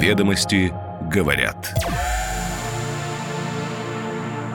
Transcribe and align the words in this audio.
Ведомости 0.00 0.72
говорят. 1.12 1.74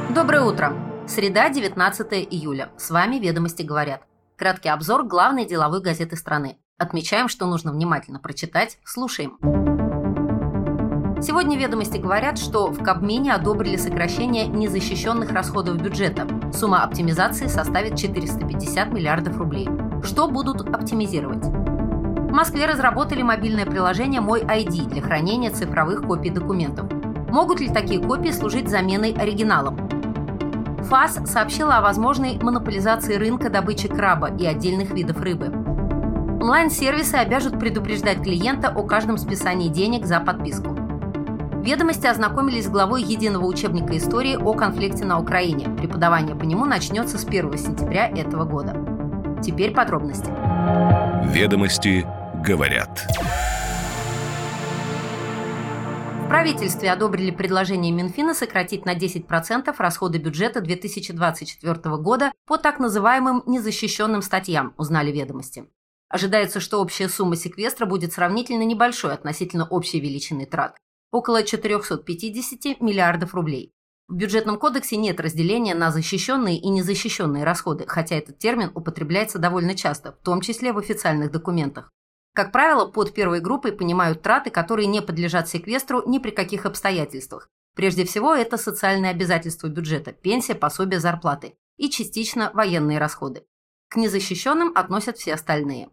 Доброе 0.09 0.41
утро. 0.41 0.73
Среда, 1.07 1.49
19 1.49 2.13
июля. 2.31 2.69
С 2.77 2.89
вами 2.89 3.17
«Ведомости 3.17 3.61
говорят». 3.61 4.01
Краткий 4.37 4.69
обзор 4.69 5.03
главной 5.03 5.45
деловой 5.45 5.83
газеты 5.83 6.15
страны. 6.15 6.57
Отмечаем, 6.79 7.27
что 7.29 7.45
нужно 7.45 7.71
внимательно 7.71 8.17
прочитать. 8.17 8.79
Слушаем. 8.83 9.37
Сегодня 11.21 11.59
ведомости 11.59 11.99
говорят, 11.99 12.39
что 12.39 12.71
в 12.71 12.81
Кабмине 12.81 13.31
одобрили 13.31 13.77
сокращение 13.77 14.47
незащищенных 14.47 15.29
расходов 15.29 15.79
бюджета. 15.79 16.27
Сумма 16.53 16.83
оптимизации 16.83 17.45
составит 17.45 17.99
450 17.99 18.91
миллиардов 18.91 19.37
рублей. 19.37 19.69
Что 20.01 20.27
будут 20.27 20.67
оптимизировать? 20.67 21.64
Москве 22.35 22.65
разработали 22.65 23.21
мобильное 23.21 23.65
приложение 23.65 24.19
«Мой 24.19 24.41
ID» 24.41 24.89
для 24.89 25.01
хранения 25.01 25.51
цифровых 25.51 26.01
копий 26.05 26.29
документов. 26.29 26.85
Могут 27.29 27.61
ли 27.61 27.69
такие 27.69 28.01
копии 28.01 28.31
служить 28.31 28.67
заменой 28.67 29.13
оригиналам? 29.13 29.77
ФАС 30.89 31.21
сообщила 31.31 31.77
о 31.77 31.81
возможной 31.81 32.37
монополизации 32.37 33.15
рынка 33.15 33.49
добычи 33.49 33.87
краба 33.87 34.35
и 34.35 34.45
отдельных 34.45 34.91
видов 34.91 35.21
рыбы. 35.21 35.45
Онлайн-сервисы 35.45 37.15
обяжут 37.15 37.57
предупреждать 37.57 38.21
клиента 38.21 38.67
о 38.67 38.83
каждом 38.83 39.17
списании 39.17 39.69
денег 39.69 40.05
за 40.05 40.19
подписку. 40.19 40.75
Ведомости 41.63 42.05
ознакомились 42.05 42.65
с 42.65 42.69
главой 42.69 43.01
единого 43.01 43.45
учебника 43.45 43.95
истории 43.95 44.35
о 44.35 44.53
конфликте 44.55 45.05
на 45.05 45.21
Украине. 45.21 45.69
Преподавание 45.77 46.35
по 46.35 46.43
нему 46.43 46.65
начнется 46.65 47.17
с 47.17 47.23
1 47.23 47.57
сентября 47.57 48.09
этого 48.09 48.43
года. 48.43 48.75
Теперь 49.41 49.73
подробности. 49.73 50.29
Ведомости 51.31 52.05
говорят. 52.45 53.07
В 56.25 56.27
правительстве 56.27 56.91
одобрили 56.91 57.31
предложение 57.31 57.91
Минфина 57.91 58.33
сократить 58.33 58.85
на 58.85 58.95
10% 58.95 59.73
расходы 59.77 60.17
бюджета 60.17 60.61
2024 60.61 61.97
года 61.97 62.31
по 62.45 62.57
так 62.57 62.79
называемым 62.79 63.43
незащищенным 63.45 64.21
статьям, 64.21 64.73
узнали 64.77 65.11
ведомости. 65.11 65.67
Ожидается, 66.09 66.59
что 66.59 66.81
общая 66.81 67.09
сумма 67.09 67.35
секвестра 67.35 67.85
будет 67.85 68.13
сравнительно 68.13 68.63
небольшой 68.63 69.13
относительно 69.13 69.67
общей 69.67 69.99
величины 69.99 70.45
трат 70.45 70.77
около 71.11 71.43
450 71.43 72.81
миллиардов 72.81 73.33
рублей. 73.33 73.71
В 74.07 74.15
бюджетном 74.15 74.59
кодексе 74.59 74.97
нет 74.97 75.19
разделения 75.19 75.73
на 75.73 75.89
защищенные 75.89 76.57
и 76.57 76.69
незащищенные 76.69 77.43
расходы, 77.43 77.85
хотя 77.87 78.15
этот 78.15 78.37
термин 78.37 78.71
употребляется 78.75 79.39
довольно 79.39 79.75
часто, 79.75 80.11
в 80.11 80.23
том 80.23 80.41
числе 80.41 80.73
в 80.73 80.77
официальных 80.77 81.31
документах. 81.31 81.89
Как 82.35 82.51
правило, 82.51 82.85
под 82.85 83.13
первой 83.13 83.39
группой 83.39 83.71
понимают 83.71 84.21
траты, 84.21 84.49
которые 84.49 84.87
не 84.87 85.01
подлежат 85.01 85.47
секвестру 85.47 86.03
ни 86.05 86.19
при 86.19 86.31
каких 86.31 86.65
обстоятельствах. 86.65 87.49
Прежде 87.75 88.03
всего, 88.03 88.33
это 88.35 88.57
социальные 88.57 89.11
обязательства 89.11 89.69
бюджета, 89.69 90.11
пенсия, 90.11 90.53
пособие, 90.53 90.99
зарплаты 90.99 91.55
и 91.77 91.89
частично 91.89 92.51
военные 92.53 92.99
расходы. 92.99 93.45
К 93.87 93.95
незащищенным 93.95 94.73
относят 94.75 95.17
все 95.17 95.33
остальные. 95.33 95.89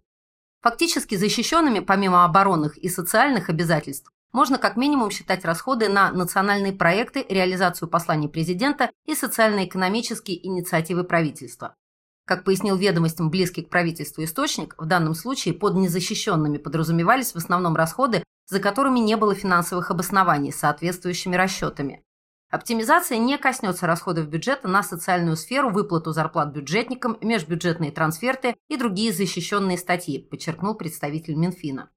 Фактически 0.62 1.14
защищенными, 1.14 1.78
помимо 1.78 2.24
оборонных 2.24 2.76
и 2.76 2.88
социальных 2.88 3.48
обязательств, 3.48 4.10
можно 4.32 4.58
как 4.58 4.76
минимум 4.76 5.12
считать 5.12 5.44
расходы 5.44 5.88
на 5.88 6.10
национальные 6.10 6.72
проекты, 6.72 7.24
реализацию 7.28 7.88
посланий 7.88 8.28
президента 8.28 8.90
и 9.06 9.14
социально-экономические 9.14 10.44
инициативы 10.44 11.04
правительства. 11.04 11.76
Как 12.24 12.44
пояснил 12.44 12.76
ведомостям 12.76 13.30
близкий 13.30 13.62
к 13.62 13.68
правительству 13.68 14.22
источник, 14.22 14.74
в 14.78 14.86
данном 14.86 15.14
случае 15.14 15.54
под 15.54 15.74
незащищенными 15.74 16.58
подразумевались 16.58 17.32
в 17.32 17.36
основном 17.36 17.74
расходы, 17.74 18.22
за 18.46 18.60
которыми 18.60 19.00
не 19.00 19.16
было 19.16 19.34
финансовых 19.34 19.90
обоснований 19.90 20.52
с 20.52 20.58
соответствующими 20.58 21.34
расчетами. 21.34 22.04
Оптимизация 22.50 23.16
не 23.16 23.38
коснется 23.38 23.86
расходов 23.86 24.28
бюджета 24.28 24.68
на 24.68 24.82
социальную 24.82 25.36
сферу, 25.36 25.70
выплату 25.70 26.12
зарплат 26.12 26.52
бюджетникам, 26.52 27.16
межбюджетные 27.22 27.90
трансферты 27.90 28.56
и 28.68 28.76
другие 28.76 29.10
защищенные 29.12 29.78
статьи, 29.78 30.18
подчеркнул 30.18 30.74
представитель 30.74 31.34
Минфина. 31.34 31.88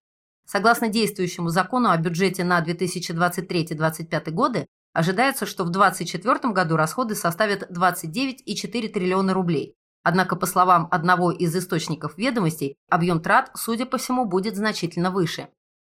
Согласно 0.45 0.87
действующему 0.87 1.49
закону 1.49 1.89
о 1.89 1.97
бюджете 1.97 2.45
на 2.45 2.63
2023-2025 2.63 4.31
годы, 4.31 4.65
ожидается, 4.93 5.45
что 5.45 5.65
в 5.65 5.71
2024 5.71 6.53
году 6.53 6.77
расходы 6.77 7.15
составят 7.15 7.69
29,4 7.69 8.87
триллиона 8.87 9.33
рублей. 9.33 9.75
Однако, 10.07 10.35
по 10.35 10.45
словам 10.45 10.87
одного 10.91 11.31
из 11.31 11.55
источников 11.55 12.15
ведомостей, 12.15 12.77
объем 12.91 13.19
трат, 13.19 13.49
судя 13.55 13.87
по 13.87 13.97
всему, 13.97 14.25
будет 14.25 14.55
значительно 14.55 15.09
выше. 15.09 15.47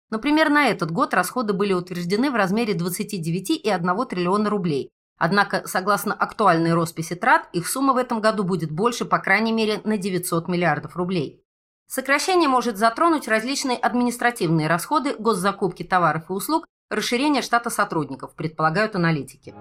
Например, 0.09 0.50
на 0.50 0.69
этот 0.69 0.89
год 0.89 1.13
расходы 1.13 1.53
были 1.53 1.73
утверждены 1.73 2.31
в 2.31 2.35
размере 2.35 2.73
29,1 2.73 4.05
триллиона 4.07 4.50
рублей. 4.50 4.89
Однако, 5.19 5.67
согласно 5.67 6.16
актуальной 6.16 6.73
росписи 6.73 7.13
трат, 7.13 7.47
их 7.53 7.67
сумма 7.67 7.94
в 7.94 7.97
этом 7.97 8.19
году 8.19 8.44
будет 8.44 8.72
больше, 8.72 9.05
по 9.05 9.19
крайней 9.19 9.51
мере, 9.51 9.81
на 9.83 9.97
900 10.00 10.47
миллиардов 10.47 10.95
рублей. 10.95 11.44
Сокращение 11.85 12.49
может 12.49 12.78
затронуть 12.78 13.28
различные 13.28 13.78
административные 13.78 14.67
расходы, 14.67 15.13
госзакупки 15.13 15.84
товаров 15.84 16.31
и 16.31 16.34
услуг, 16.34 16.66
расширение 16.89 17.44
штата 17.44 17.69
сотрудников, 17.69 18.34
предполагают 18.34 18.95
аналитики. 18.95 19.53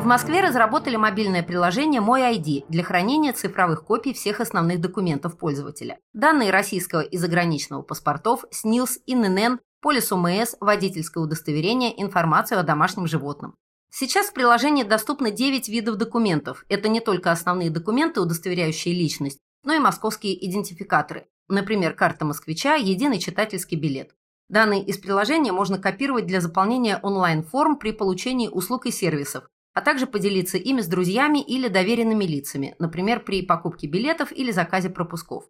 В 0.00 0.06
Москве 0.06 0.40
разработали 0.40 0.96
мобильное 0.96 1.42
приложение 1.42 2.00
«Мой 2.00 2.22
ID» 2.22 2.64
для 2.70 2.82
хранения 2.82 3.34
цифровых 3.34 3.84
копий 3.84 4.14
всех 4.14 4.40
основных 4.40 4.80
документов 4.80 5.36
пользователя. 5.36 5.98
Данные 6.14 6.50
российского 6.50 7.02
и 7.02 7.18
заграничного 7.18 7.82
паспортов, 7.82 8.46
СНИЛС, 8.50 9.00
ИНН, 9.04 9.60
полис 9.82 10.10
ОМС, 10.10 10.56
водительское 10.58 11.22
удостоверение, 11.22 12.02
информацию 12.02 12.58
о 12.58 12.62
домашнем 12.62 13.06
животном. 13.06 13.54
Сейчас 13.90 14.28
в 14.28 14.32
приложении 14.32 14.84
доступно 14.84 15.30
9 15.30 15.68
видов 15.68 15.96
документов. 15.96 16.64
Это 16.70 16.88
не 16.88 17.00
только 17.00 17.30
основные 17.30 17.68
документы, 17.68 18.22
удостоверяющие 18.22 18.94
личность, 18.94 19.38
но 19.64 19.74
и 19.74 19.78
московские 19.78 20.34
идентификаторы. 20.48 21.26
Например, 21.48 21.92
карта 21.92 22.24
москвича, 22.24 22.76
единый 22.76 23.18
читательский 23.18 23.76
билет. 23.76 24.14
Данные 24.48 24.82
из 24.82 24.96
приложения 24.96 25.52
можно 25.52 25.78
копировать 25.78 26.24
для 26.24 26.40
заполнения 26.40 26.98
онлайн-форм 27.02 27.76
при 27.76 27.92
получении 27.92 28.48
услуг 28.48 28.86
и 28.86 28.90
сервисов, 28.90 29.44
а 29.74 29.80
также 29.80 30.06
поделиться 30.06 30.58
ими 30.58 30.80
с 30.80 30.86
друзьями 30.86 31.40
или 31.40 31.68
доверенными 31.68 32.24
лицами, 32.24 32.74
например, 32.78 33.20
при 33.20 33.42
покупке 33.42 33.86
билетов 33.86 34.32
или 34.32 34.50
заказе 34.50 34.90
пропусков. 34.90 35.44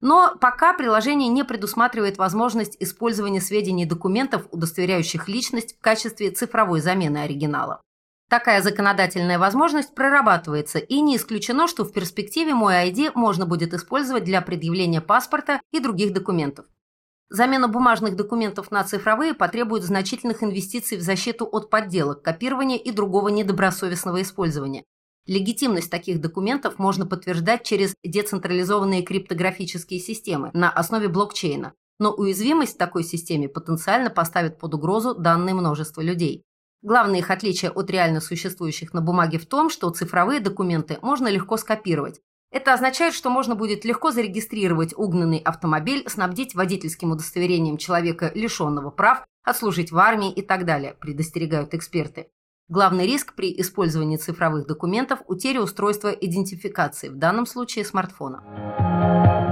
Но 0.00 0.36
пока 0.40 0.74
приложение 0.74 1.28
не 1.28 1.44
предусматривает 1.44 2.18
возможность 2.18 2.76
использования 2.80 3.40
сведений 3.40 3.86
документов, 3.86 4.46
удостоверяющих 4.50 5.28
личность 5.28 5.76
в 5.76 5.80
качестве 5.80 6.30
цифровой 6.30 6.80
замены 6.80 7.18
оригинала. 7.18 7.80
Такая 8.28 8.60
законодательная 8.60 9.38
возможность 9.38 9.94
прорабатывается, 9.94 10.78
и 10.80 11.00
не 11.00 11.16
исключено, 11.16 11.68
что 11.68 11.84
в 11.84 11.92
перспективе 11.92 12.54
мой 12.54 12.74
ID 12.90 13.12
можно 13.14 13.46
будет 13.46 13.72
использовать 13.72 14.24
для 14.24 14.42
предъявления 14.42 15.00
паспорта 15.00 15.60
и 15.70 15.78
других 15.78 16.12
документов. 16.12 16.66
Замена 17.28 17.66
бумажных 17.66 18.14
документов 18.14 18.70
на 18.70 18.84
цифровые 18.84 19.34
потребует 19.34 19.82
значительных 19.82 20.44
инвестиций 20.44 20.96
в 20.96 21.00
защиту 21.00 21.44
от 21.44 21.70
подделок, 21.70 22.22
копирования 22.22 22.76
и 22.76 22.92
другого 22.92 23.28
недобросовестного 23.28 24.22
использования. 24.22 24.84
Легитимность 25.26 25.90
таких 25.90 26.20
документов 26.20 26.78
можно 26.78 27.04
подтверждать 27.04 27.64
через 27.64 27.94
децентрализованные 28.04 29.02
криптографические 29.02 29.98
системы 29.98 30.50
на 30.52 30.70
основе 30.70 31.08
блокчейна, 31.08 31.72
но 31.98 32.12
уязвимость 32.12 32.74
в 32.74 32.78
такой 32.78 33.02
системе 33.02 33.48
потенциально 33.48 34.08
поставит 34.08 34.58
под 34.58 34.74
угрозу 34.74 35.14
данные 35.14 35.56
множества 35.56 36.02
людей. 36.02 36.44
Главное 36.82 37.18
их 37.18 37.30
отличие 37.32 37.72
от 37.72 37.90
реально 37.90 38.20
существующих 38.20 38.94
на 38.94 39.00
бумаге 39.00 39.38
в 39.38 39.46
том, 39.46 39.68
что 39.68 39.90
цифровые 39.90 40.38
документы 40.38 40.98
можно 41.02 41.26
легко 41.26 41.56
скопировать. 41.56 42.20
Это 42.56 42.72
означает, 42.72 43.12
что 43.12 43.28
можно 43.28 43.54
будет 43.54 43.84
легко 43.84 44.10
зарегистрировать 44.10 44.94
угнанный 44.96 45.36
автомобиль, 45.40 46.08
снабдить 46.08 46.54
водительским 46.54 47.10
удостоверением 47.10 47.76
человека, 47.76 48.32
лишенного 48.34 48.88
прав, 48.88 49.26
отслужить 49.44 49.92
в 49.92 49.98
армии 49.98 50.32
и 50.32 50.40
так 50.40 50.64
далее, 50.64 50.94
предостерегают 50.98 51.74
эксперты. 51.74 52.28
Главный 52.68 53.06
риск 53.06 53.34
при 53.34 53.52
использовании 53.60 54.16
цифровых 54.16 54.66
документов– 54.66 55.18
утеря 55.26 55.60
устройства 55.60 56.08
идентификации, 56.08 57.10
в 57.10 57.16
данном 57.16 57.44
случае 57.44 57.84
смартфона. 57.84 59.45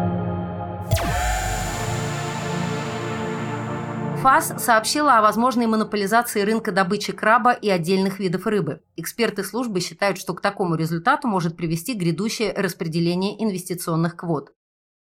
ФАС 4.25 4.55
сообщила 4.57 5.19
о 5.19 5.21
возможной 5.21 5.67
монополизации 5.67 6.41
рынка 6.41 6.73
добычи 6.73 7.13
краба 7.13 7.53
и 7.53 7.69
отдельных 7.69 8.21
видов 8.21 8.47
рыбы. 8.47 8.81
Эксперты 8.97 9.45
службы 9.45 9.81
считают, 9.81 10.17
что 10.17 10.33
к 10.33 10.41
такому 10.41 10.77
результату 10.77 11.29
может 11.29 11.59
привести 11.59 11.93
грядущее 11.93 12.55
распределение 12.55 13.45
инвестиционных 13.45 14.17
квот. 14.17 14.55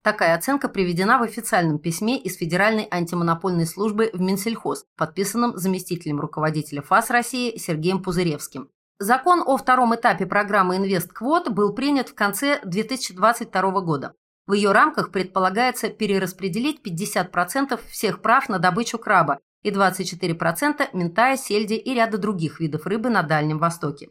Такая 0.02 0.36
оценка 0.36 0.70
приведена 0.70 1.20
в 1.20 1.22
официальном 1.22 1.78
письме 1.78 2.18
из 2.18 2.36
Федеральной 2.36 2.88
антимонопольной 2.90 3.68
службы 3.68 4.10
в 4.12 4.20
Минсельхоз, 4.20 4.88
подписанном 4.98 5.56
заместителем 5.56 6.20
руководителя 6.20 6.82
ФАС 6.82 7.12
России 7.12 7.56
Сергеем 7.60 8.02
Пузыревским. 8.02 8.70
Закон 8.98 9.44
о 9.46 9.56
втором 9.58 9.94
этапе 9.94 10.26
программы 10.26 10.78
«Инвестквот» 10.78 11.50
был 11.50 11.76
принят 11.76 12.10
в 12.10 12.16
конце 12.16 12.60
2022 12.64 13.82
года. 13.82 14.16
В 14.52 14.54
ее 14.54 14.74
рамках 14.74 15.14
предполагается 15.14 15.88
перераспределить 15.88 16.82
50% 16.86 17.80
всех 17.90 18.22
прав 18.22 18.50
на 18.50 18.60
добычу 18.60 19.00
краба 19.00 19.40
и 19.64 19.72
24% 19.72 20.90
ментая, 20.92 21.38
сельди 21.38 21.76
и 21.76 21.94
ряда 21.94 22.18
других 22.18 22.60
видов 22.60 22.86
рыбы 22.86 23.10
на 23.10 23.24
Дальнем 23.24 23.60
Востоке. 23.60 24.10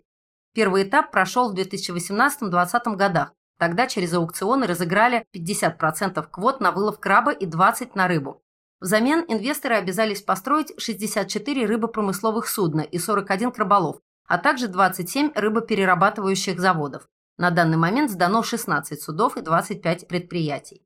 Первый 0.54 0.84
этап 0.84 1.10
прошел 1.10 1.52
в 1.52 1.56
2018-2020 1.56 2.96
годах. 2.96 3.34
Тогда 3.58 3.87
через 3.87 4.14
аукционы 4.14 4.66
разыграли 4.66 5.26
50% 5.37 6.26
квот 6.31 6.62
на 6.62 6.72
вылов 6.72 6.98
краба 7.00 7.32
и 7.32 7.44
20% 7.44 7.90
на 7.94 8.08
рыбу. 8.08 8.40
Взамен 8.81 9.26
инвесторы 9.28 9.75
обязались 9.75 10.22
построить 10.22 10.72
64 10.81 11.66
рыбопромысловых 11.66 12.48
судна 12.48 12.81
и 12.81 12.98
41 12.98 13.52
краболов, 13.52 13.98
а 14.26 14.38
также 14.38 14.69
27 14.69 15.32
рыбоперерабатывающих 15.34 16.58
заводов. 16.58 17.06
На 17.40 17.50
данный 17.50 17.78
момент 17.78 18.10
сдано 18.10 18.42
16 18.42 19.00
судов 19.00 19.38
и 19.38 19.40
25 19.40 20.06
предприятий. 20.08 20.82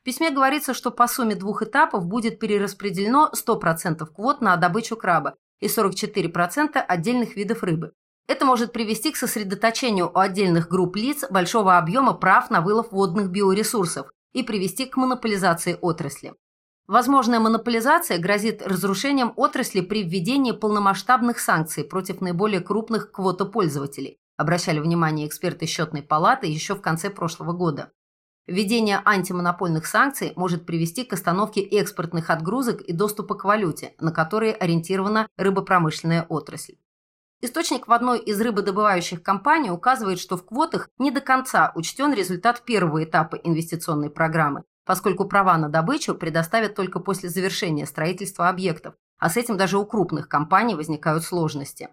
В 0.00 0.04
письме 0.06 0.30
говорится, 0.30 0.72
что 0.72 0.90
по 0.90 1.06
сумме 1.06 1.34
двух 1.34 1.62
этапов 1.62 2.06
будет 2.06 2.38
перераспределено 2.38 3.30
100% 3.34 4.06
квот 4.06 4.40
на 4.40 4.56
добычу 4.56 4.96
краба 4.96 5.34
и 5.60 5.66
44% 5.66 6.78
отдельных 6.78 7.36
видов 7.36 7.62
рыбы. 7.62 7.92
Это 8.26 8.46
может 8.46 8.72
привести 8.72 9.12
к 9.12 9.16
сосредоточению 9.16 10.10
у 10.10 10.18
отдельных 10.18 10.70
групп 10.70 10.96
лиц 10.96 11.26
большого 11.28 11.76
объема 11.76 12.14
прав 12.14 12.48
на 12.48 12.62
вылов 12.62 12.92
водных 12.92 13.30
биоресурсов 13.30 14.10
и 14.32 14.42
привести 14.42 14.86
к 14.86 14.96
монополизации 14.96 15.76
отрасли. 15.82 16.32
Возможная 16.86 17.40
монополизация 17.40 18.16
грозит 18.16 18.66
разрушением 18.66 19.34
отрасли 19.36 19.82
при 19.82 20.02
введении 20.04 20.52
полномасштабных 20.52 21.38
санкций 21.38 21.84
против 21.84 22.22
наиболее 22.22 22.62
крупных 22.62 23.12
квотопользователей, 23.12 24.16
обращали 24.40 24.80
внимание 24.80 25.26
эксперты 25.26 25.66
счетной 25.66 26.02
палаты 26.02 26.46
еще 26.46 26.74
в 26.74 26.80
конце 26.80 27.10
прошлого 27.10 27.52
года. 27.52 27.92
Введение 28.46 29.02
антимонопольных 29.04 29.84
санкций 29.84 30.32
может 30.34 30.64
привести 30.64 31.04
к 31.04 31.12
остановке 31.12 31.60
экспортных 31.60 32.30
отгрузок 32.30 32.80
и 32.80 32.94
доступа 32.94 33.34
к 33.34 33.44
валюте, 33.44 33.92
на 34.00 34.12
которые 34.12 34.54
ориентирована 34.54 35.28
рыбопромышленная 35.36 36.24
отрасль. 36.30 36.76
Источник 37.42 37.86
в 37.86 37.92
одной 37.92 38.18
из 38.18 38.40
рыбодобывающих 38.40 39.22
компаний 39.22 39.70
указывает, 39.70 40.18
что 40.18 40.38
в 40.38 40.46
квотах 40.46 40.88
не 40.96 41.10
до 41.10 41.20
конца 41.20 41.70
учтен 41.74 42.14
результат 42.14 42.64
первого 42.64 43.04
этапа 43.04 43.36
инвестиционной 43.36 44.08
программы, 44.08 44.64
поскольку 44.86 45.26
права 45.26 45.58
на 45.58 45.68
добычу 45.68 46.14
предоставят 46.14 46.74
только 46.74 46.98
после 46.98 47.28
завершения 47.28 47.84
строительства 47.84 48.48
объектов, 48.48 48.94
а 49.18 49.28
с 49.28 49.36
этим 49.36 49.58
даже 49.58 49.76
у 49.76 49.84
крупных 49.84 50.28
компаний 50.30 50.76
возникают 50.76 51.24
сложности. 51.24 51.90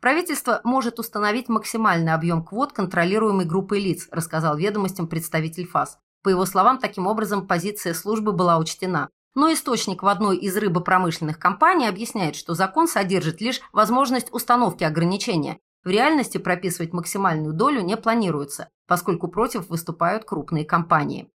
Правительство 0.00 0.60
может 0.62 1.00
установить 1.00 1.48
максимальный 1.48 2.14
объем 2.14 2.44
квот 2.44 2.72
контролируемой 2.72 3.44
группой 3.44 3.80
лиц, 3.80 4.06
рассказал 4.12 4.56
ведомостям 4.56 5.08
представитель 5.08 5.66
ФАС. 5.66 5.98
По 6.22 6.28
его 6.28 6.46
словам, 6.46 6.78
таким 6.78 7.06
образом 7.06 7.46
позиция 7.46 7.94
службы 7.94 8.32
была 8.32 8.58
учтена. 8.58 9.08
Но 9.34 9.52
источник 9.52 10.02
в 10.02 10.06
одной 10.06 10.36
из 10.36 10.56
рыбопромышленных 10.56 11.38
компаний 11.38 11.86
объясняет, 11.86 12.36
что 12.36 12.54
закон 12.54 12.88
содержит 12.88 13.40
лишь 13.40 13.60
возможность 13.72 14.32
установки 14.32 14.84
ограничения. 14.84 15.58
В 15.84 15.90
реальности 15.90 16.38
прописывать 16.38 16.92
максимальную 16.92 17.52
долю 17.52 17.80
не 17.82 17.96
планируется, 17.96 18.68
поскольку 18.86 19.28
против 19.28 19.68
выступают 19.68 20.24
крупные 20.24 20.64
компании. 20.64 21.30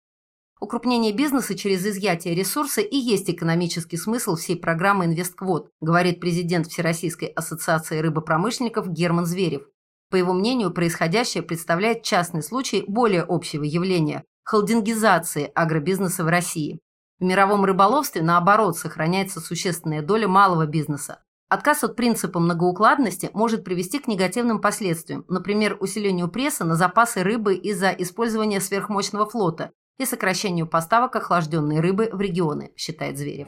Укрупнение 0.62 1.14
бизнеса 1.14 1.56
через 1.56 1.86
изъятие 1.86 2.36
ресурса 2.36 2.82
и 2.82 2.98
есть 2.98 3.30
экономический 3.30 3.96
смысл 3.96 4.36
всей 4.36 4.58
программы 4.58 5.06
«Инвестквот», 5.06 5.70
говорит 5.80 6.20
президент 6.20 6.68
Всероссийской 6.68 7.30
ассоциации 7.30 8.00
рыбопромышленников 8.00 8.90
Герман 8.90 9.26
Зверев. 9.26 9.62
По 10.10 10.18
его 10.18 10.34
мнению, 10.34 10.72
происходящее 10.72 11.44
представляет 11.44 12.04
частный 12.04 12.44
случай 12.44 12.84
более 12.86 13.22
общего 13.22 13.64
явления– 13.64 14.26
холдингизации 14.44 15.50
агробизнеса 15.56 16.26
в 16.26 16.28
России. 16.28 16.80
В 17.20 17.24
мировом 17.24 17.64
рыболовстве, 17.64 18.22
наоборот, 18.22 18.78
сохраняется 18.78 19.40
существенная 19.40 20.02
доля 20.02 20.28
малого 20.28 20.66
бизнеса. 20.66 21.24
Отказ 21.48 21.86
от 21.86 21.96
принципа 21.96 22.38
многоукладности 22.40 23.30
может 23.34 23.64
привести 23.64 24.00
к 24.00 24.08
негативным 24.08 24.60
последствиям, 24.60 25.24
например, 25.30 25.78
усилению 25.80 26.28
пресса 26.28 26.66
на 26.66 26.76
запасы 26.76 27.24
рыбы 27.24 27.56
из-за 27.56 27.92
использования 27.92 28.60
сверхмощного 28.60 29.26
флота 29.26 29.72
и 30.00 30.06
сокращению 30.06 30.66
поставок 30.66 31.16
охлажденной 31.16 31.82
рыбы 31.82 32.10
в 32.12 32.20
регионы, 32.20 32.72
считает 32.76 33.20
Зверев. 33.20 33.48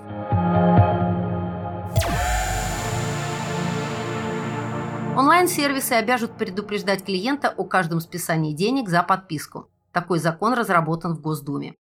Онлайн-сервисы 5.18 5.94
обяжут 5.94 6.38
предупреждать 6.38 7.04
клиента 7.04 7.50
о 7.50 7.64
каждом 7.64 8.00
списании 8.00 8.54
денег 8.54 8.88
за 8.88 9.02
подписку. 9.02 9.70
Такой 9.92 10.20
закон 10.20 10.54
разработан 10.54 11.16
в 11.16 11.22
Госдуме. 11.22 11.76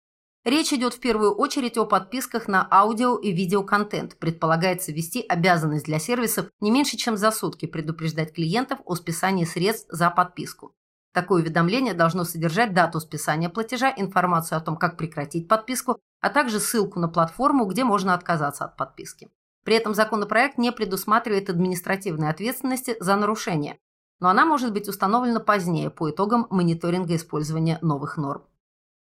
Речь 0.44 0.72
идет 0.72 0.94
в 0.94 1.00
первую 1.00 1.32
очередь 1.32 1.76
о 1.76 1.86
подписках 1.86 2.46
на 2.46 2.68
аудио 2.70 3.16
и 3.16 3.32
видеоконтент. 3.32 4.16
Предполагается 4.16 4.92
ввести 4.92 5.24
обязанность 5.28 5.86
для 5.86 5.98
сервисов 5.98 6.46
не 6.60 6.70
меньше, 6.70 6.96
чем 6.96 7.16
за 7.16 7.32
сутки 7.32 7.66
предупреждать 7.66 8.32
клиентов 8.32 8.78
о 8.84 8.94
списании 8.94 9.44
средств 9.44 9.88
за 9.90 10.08
подписку. 10.08 10.75
Такое 11.16 11.40
уведомление 11.40 11.94
должно 11.94 12.24
содержать 12.24 12.74
дату 12.74 13.00
списания 13.00 13.48
платежа, 13.48 13.90
информацию 13.96 14.58
о 14.58 14.60
том, 14.60 14.76
как 14.76 14.98
прекратить 14.98 15.48
подписку, 15.48 15.98
а 16.20 16.28
также 16.28 16.60
ссылку 16.60 17.00
на 17.00 17.08
платформу, 17.08 17.64
где 17.64 17.84
можно 17.84 18.12
отказаться 18.12 18.66
от 18.66 18.76
подписки. 18.76 19.30
При 19.64 19.76
этом 19.76 19.94
законопроект 19.94 20.58
не 20.58 20.72
предусматривает 20.72 21.48
административной 21.48 22.28
ответственности 22.28 22.96
за 23.00 23.16
нарушение, 23.16 23.78
но 24.20 24.28
она 24.28 24.44
может 24.44 24.74
быть 24.74 24.88
установлена 24.88 25.40
позднее 25.40 25.88
по 25.88 26.10
итогам 26.10 26.48
мониторинга 26.50 27.16
использования 27.16 27.78
новых 27.80 28.18
норм. 28.18 28.42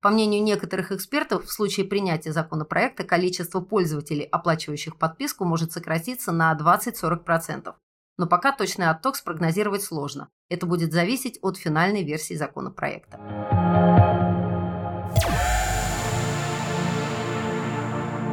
По 0.00 0.11
мнению 0.11 0.45
некоторых 0.45 0.93
экспертов, 0.93 1.47
в 1.47 1.53
случае 1.53 1.85
принятия 1.85 2.33
законопроекта 2.33 3.03
количество 3.03 3.61
пользователей, 3.61 4.23
оплачивающих 4.23 4.99
подписку, 4.99 5.45
может 5.45 5.73
сократиться 5.73 6.31
на 6.31 6.56
20-40% 6.56 7.75
но 8.19 8.26
пока 8.26 8.53
точный 8.53 8.91
отток 8.91 9.17
спрогнозировать 9.17 9.82
сложно. 9.82 10.29
Это 10.50 10.67
будет 10.67 10.93
зависеть 10.93 11.38
от 11.41 11.56
финальной 11.56 12.05
версии 12.05 12.35
законопроекта. 12.35 13.19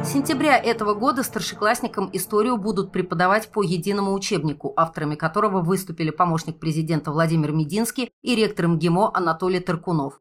С 0.04 0.12
сентября 0.12 0.56
этого 0.56 0.94
года 0.94 1.22
старшеклассникам 1.22 2.10
историю 2.12 2.58
будут 2.58 2.92
преподавать 2.92 3.48
по 3.50 3.62
единому 3.62 4.12
учебнику, 4.12 4.72
авторами 4.76 5.16
которого 5.16 5.62
выступили 5.62 6.10
помощник 6.10 6.60
президента 6.60 7.10
Владимир 7.10 7.52
Мединский 7.52 8.12
и 8.22 8.34
ректор 8.36 8.68
МГИМО 8.68 9.16
Анатолий 9.16 9.60
Таркунов. 9.60 10.20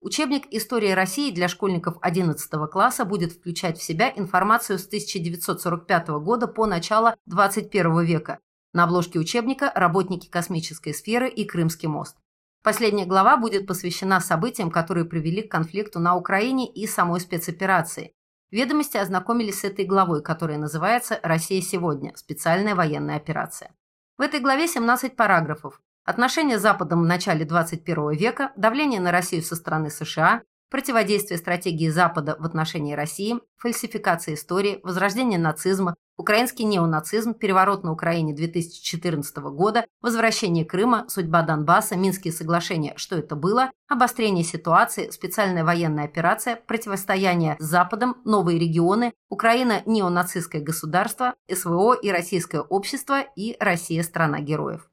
Учебник 0.00 0.44
«История 0.50 0.94
России» 0.94 1.32
для 1.32 1.48
школьников 1.48 1.96
11 2.02 2.48
класса 2.70 3.04
будет 3.06 3.32
включать 3.32 3.78
в 3.78 3.82
себя 3.82 4.12
информацию 4.14 4.78
с 4.78 4.86
1945 4.86 6.08
года 6.20 6.46
по 6.46 6.66
начало 6.66 7.16
21 7.26 8.02
века, 8.02 8.38
на 8.74 8.84
обложке 8.84 9.18
учебника 9.18 9.72
«Работники 9.74 10.28
космической 10.28 10.92
сферы» 10.92 11.30
и 11.30 11.44
«Крымский 11.44 11.88
мост». 11.88 12.16
Последняя 12.62 13.06
глава 13.06 13.36
будет 13.36 13.66
посвящена 13.66 14.20
событиям, 14.20 14.70
которые 14.70 15.04
привели 15.04 15.42
к 15.42 15.50
конфликту 15.50 16.00
на 16.00 16.16
Украине 16.16 16.66
и 16.66 16.86
самой 16.86 17.20
спецоперации. 17.20 18.12
Ведомости 18.50 18.96
ознакомились 18.96 19.60
с 19.60 19.64
этой 19.64 19.84
главой, 19.84 20.22
которая 20.22 20.58
называется 20.58 21.20
«Россия 21.22 21.60
сегодня. 21.60 22.12
Специальная 22.16 22.74
военная 22.74 23.16
операция». 23.16 23.70
В 24.18 24.22
этой 24.22 24.40
главе 24.40 24.66
17 24.66 25.14
параграфов. 25.14 25.80
Отношения 26.04 26.58
с 26.58 26.62
Западом 26.62 27.02
в 27.02 27.06
начале 27.06 27.44
21 27.44 28.10
века, 28.12 28.52
давление 28.56 29.00
на 29.00 29.10
Россию 29.10 29.42
со 29.42 29.56
стороны 29.56 29.90
США, 29.90 30.42
противодействие 30.70 31.38
стратегии 31.38 31.88
Запада 31.88 32.36
в 32.38 32.44
отношении 32.44 32.94
России, 32.94 33.40
фальсификация 33.56 34.34
истории, 34.34 34.80
возрождение 34.82 35.38
нацизма, 35.38 35.94
украинский 36.16 36.64
неонацизм, 36.64 37.34
переворот 37.34 37.84
на 37.84 37.92
Украине 37.92 38.34
2014 38.34 39.36
года, 39.36 39.86
возвращение 40.00 40.64
Крыма, 40.64 41.06
судьба 41.08 41.42
Донбасса, 41.42 41.96
Минские 41.96 42.32
соглашения, 42.32 42.94
что 42.96 43.16
это 43.16 43.36
было, 43.36 43.70
обострение 43.88 44.44
ситуации, 44.44 45.10
специальная 45.10 45.64
военная 45.64 46.04
операция, 46.04 46.56
противостояние 46.56 47.56
с 47.58 47.64
Западом, 47.64 48.16
новые 48.24 48.58
регионы, 48.58 49.12
Украина– 49.28 49.82
неонацистское 49.86 50.62
государство, 50.62 51.34
СВО 51.52 51.94
и 51.94 52.10
российское 52.10 52.60
общество 52.60 53.20
и 53.36 53.56
Россия– 53.58 54.02
страна 54.04 54.40
героев. 54.40 54.88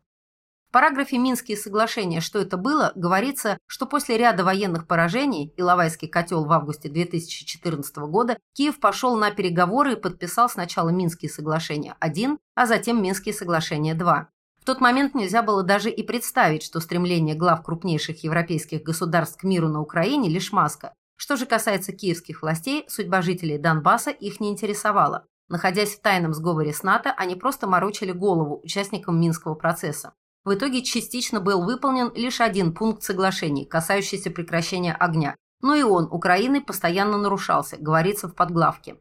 В 0.71 0.73
параграфе 0.73 1.17
«Минские 1.17 1.57
соглашения. 1.57 2.21
Что 2.21 2.39
это 2.39 2.55
было?» 2.55 2.93
говорится, 2.95 3.57
что 3.67 3.85
после 3.85 4.15
ряда 4.15 4.45
военных 4.45 4.87
поражений, 4.87 5.53
Иловайский 5.57 6.07
котел 6.07 6.45
в 6.45 6.51
августе 6.53 6.87
2014 6.87 7.97
года, 8.07 8.37
Киев 8.53 8.79
пошел 8.79 9.17
на 9.17 9.31
переговоры 9.31 9.91
и 9.91 9.95
подписал 9.97 10.47
сначала 10.47 10.87
Минские 10.87 11.29
соглашения-1, 11.29 12.37
а 12.55 12.65
затем 12.65 13.03
Минские 13.03 13.33
соглашения-2. 13.33 14.27
В 14.61 14.65
тот 14.65 14.79
момент 14.79 15.13
нельзя 15.13 15.43
было 15.43 15.61
даже 15.61 15.89
и 15.89 16.03
представить, 16.03 16.63
что 16.63 16.79
стремление 16.79 17.35
глав 17.35 17.63
крупнейших 17.63 18.23
европейских 18.23 18.81
государств 18.81 19.41
к 19.41 19.43
миру 19.43 19.67
на 19.67 19.81
Украине– 19.81 20.29
лишь 20.29 20.53
маска. 20.53 20.93
Что 21.17 21.35
же 21.35 21.45
касается 21.45 21.91
киевских 21.91 22.43
властей, 22.43 22.85
судьба 22.87 23.21
жителей 23.21 23.57
Донбасса 23.57 24.11
их 24.11 24.39
не 24.39 24.47
интересовала. 24.47 25.25
Находясь 25.49 25.95
в 25.95 26.01
тайном 26.01 26.33
сговоре 26.33 26.71
с 26.71 26.81
НАТО, 26.81 27.13
они 27.17 27.35
просто 27.35 27.67
морочили 27.67 28.13
голову 28.13 28.61
участникам 28.63 29.19
Минского 29.19 29.55
процесса. 29.55 30.13
В 30.43 30.53
итоге 30.55 30.81
частично 30.81 31.39
был 31.39 31.63
выполнен 31.63 32.11
лишь 32.15 32.41
один 32.41 32.73
пункт 32.73 33.03
соглашений, 33.03 33.65
касающийся 33.65 34.31
прекращения 34.31 34.93
огня. 34.93 35.35
но 35.63 35.75
и 35.75 35.83
он 35.83 36.07
Украиной 36.11 36.61
постоянно 36.61 37.19
нарушался, 37.19 37.77
говорится 37.77 38.27
в 38.27 38.33
подглавке. 38.33 38.97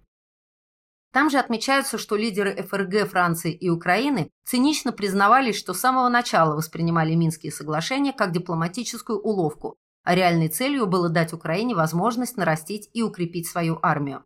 Там 1.12 1.30
же 1.30 1.38
отмечается, 1.38 1.99
что 1.99 2.16
лидеры 2.16 2.54
ФРГ, 2.62 3.09
Франции 3.09 3.52
и 3.52 3.68
Украины 3.68 4.30
цинично 4.44 4.92
признавались, 4.92 5.56
что 5.56 5.75
с 5.75 5.80
самого 5.80 6.09
начала 6.09 6.54
воспринимали 6.54 7.14
Минские 7.14 7.50
соглашения 7.50 8.12
как 8.12 8.32
дипломатическую 8.32 9.18
уловку, 9.18 9.76
а 10.04 10.14
реальной 10.14 10.49
целью 10.49 10.87
было 10.87 11.09
дать 11.09 11.32
Украине 11.32 11.75
возможность 11.75 12.37
нарастить 12.37 12.88
и 12.92 13.02
укрепить 13.02 13.49
свою 13.49 13.78
армию. 13.82 14.25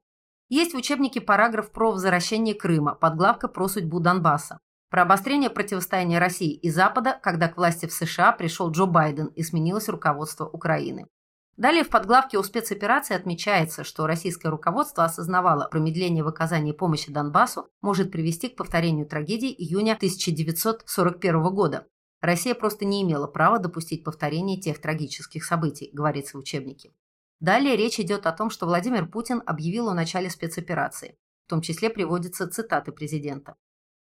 Есть 0.50 0.74
в 0.74 0.76
учебнике 0.76 1.20
параграф 1.20 1.70
про 1.70 1.92
возвращение 1.92 2.54
Крыма, 2.54 2.94
подглавка 2.94 3.48
про 3.48 3.66
судьбу 3.68 3.98
Донбасса, 4.00 4.58
про 4.94 5.02
обострение 5.02 5.50
противостояния 5.50 6.20
России 6.20 6.52
и 6.52 6.70
Запада, 6.70 7.18
когда 7.20 7.48
к 7.48 7.56
власти 7.56 7.86
в 7.86 7.92
США 7.92 8.30
пришел 8.30 8.70
Джо 8.70 8.86
Байден 8.86 9.26
и 9.26 9.42
сменилось 9.42 9.88
руководство 9.88 10.46
Украины. 10.46 11.08
Далее 11.56 11.82
в 11.82 11.88
подглавке 11.88 12.38
о 12.38 12.44
спецоперации 12.44 13.16
отмечается, 13.16 13.82
что 13.82 14.06
российское 14.06 14.50
руководство 14.50 15.02
осознавало, 15.02 15.66
промедление 15.68 16.22
в 16.22 16.28
оказании 16.28 16.70
помощи 16.70 17.10
Донбассу 17.10 17.68
может 17.82 18.12
привести 18.12 18.48
к 18.48 18.54
повторению 18.54 19.08
трагедии 19.08 19.52
июня 19.52 19.94
1941 19.94 21.42
года. 21.52 21.88
Россия 22.20 22.54
просто 22.54 22.84
не 22.84 23.02
имела 23.02 23.26
права 23.26 23.58
допустить 23.58 24.04
повторение 24.04 24.60
тех 24.60 24.80
трагических 24.80 25.44
событий, 25.44 25.90
говорится 25.92 26.36
в 26.36 26.40
учебнике. 26.40 26.92
Далее 27.40 27.74
речь 27.74 27.98
идет 27.98 28.26
о 28.26 28.32
том, 28.32 28.48
что 28.48 28.66
Владимир 28.66 29.08
Путин 29.08 29.42
объявил 29.44 29.88
о 29.88 29.94
начале 29.94 30.30
спецоперации. 30.30 31.18
В 31.46 31.50
том 31.50 31.62
числе 31.62 31.90
приводятся 31.90 32.46
цитаты 32.46 32.92
президента. 32.92 33.56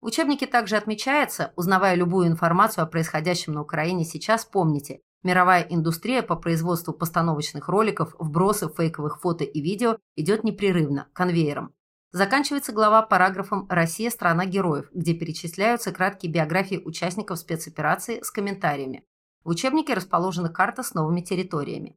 В 0.01 0.07
учебнике 0.07 0.47
также 0.47 0.77
отмечается, 0.77 1.53
узнавая 1.57 1.95
любую 1.95 2.29
информацию 2.29 2.85
о 2.85 2.87
происходящем 2.87 3.55
на 3.55 3.63
Украине 3.63 4.05
сейчас, 4.05 4.45
помните, 4.45 5.01
Мировая 5.27 5.63
индустрия 5.63 6.23
по 6.23 6.37
производству 6.37 6.93
постановочных 6.93 7.69
роликов, 7.69 8.15
вбросов 8.17 8.77
фейковых 8.77 9.21
фото 9.21 9.43
и 9.43 9.61
видео 9.61 9.99
идет 10.15 10.45
непрерывно, 10.45 11.09
конвейером. 11.13 11.75
Заканчивается 12.13 12.71
глава 12.71 13.03
параграфом 13.03 13.67
«Россия– 13.69 14.11
страна 14.13 14.47
героев», 14.47 14.89
где 14.95 15.15
перечисляются 15.15 15.91
краткие 15.91 16.31
биографии 16.31 16.77
участников 16.77 17.41
спецоперации 17.41 18.21
с 18.23 18.31
комментариями. 18.31 19.05
В 19.43 19.49
учебнике 19.49 19.95
расположена 19.95 20.49
карта 20.49 20.85
с 20.85 20.95
новыми 20.95 21.23
территориями. 21.23 21.97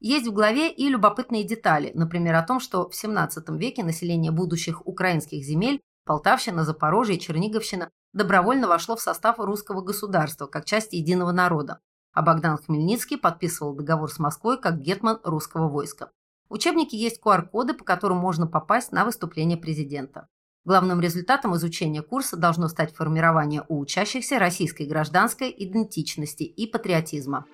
Есть 0.00 0.26
в 0.26 0.32
главе 0.32 0.68
и 0.72 0.88
любопытные 0.88 1.44
детали, 1.44 1.92
например, 1.94 2.34
о 2.34 2.42
том, 2.42 2.58
что 2.58 2.88
в 2.88 2.96
17 2.96 3.50
веке 3.50 3.84
население 3.84 4.32
будущих 4.32 4.84
украинских 4.84 5.44
земель 5.44 5.80
Полтавщина, 6.04 6.64
Запорожье 6.64 7.16
и 7.16 7.20
Черниговщина 7.20 7.90
добровольно 8.12 8.68
вошло 8.68 8.96
в 8.96 9.00
состав 9.00 9.38
русского 9.38 9.80
государства 9.80 10.46
как 10.46 10.64
часть 10.66 10.92
единого 10.92 11.32
народа, 11.32 11.80
а 12.12 12.22
Богдан 12.22 12.58
Хмельницкий 12.58 13.16
подписывал 13.16 13.74
договор 13.74 14.10
с 14.10 14.18
Москвой 14.18 14.60
как 14.60 14.80
гетман 14.80 15.18
русского 15.24 15.68
войска. 15.68 16.10
В 16.48 16.54
учебнике 16.54 16.96
есть 16.98 17.20
QR-коды, 17.24 17.74
по 17.74 17.84
которым 17.84 18.18
можно 18.18 18.46
попасть 18.46 18.92
на 18.92 19.04
выступление 19.04 19.56
президента. 19.56 20.28
Главным 20.64 21.00
результатом 21.00 21.56
изучения 21.56 22.02
курса 22.02 22.36
должно 22.36 22.68
стать 22.68 22.94
формирование 22.94 23.64
у 23.68 23.80
учащихся 23.80 24.38
российской 24.38 24.86
гражданской 24.86 25.54
идентичности 25.56 26.44
и 26.44 26.66
патриотизма. 26.66 27.46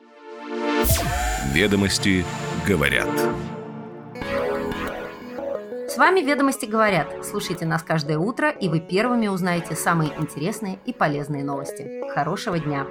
Ведомости 1.52 2.24
говорят. 2.66 3.08
С 5.90 5.96
вами 5.96 6.20
«Ведомости 6.20 6.66
говорят». 6.66 7.26
Слушайте 7.26 7.66
нас 7.66 7.82
каждое 7.82 8.16
утро, 8.16 8.48
и 8.48 8.68
вы 8.68 8.78
первыми 8.78 9.26
узнаете 9.26 9.74
самые 9.74 10.12
интересные 10.20 10.78
и 10.86 10.92
полезные 10.92 11.42
новости. 11.42 12.08
Хорошего 12.14 12.60
дня! 12.60 12.86